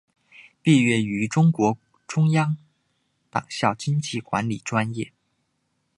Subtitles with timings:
[0.63, 2.57] 毕业于中共中央
[3.29, 5.13] 党校经济管理专业。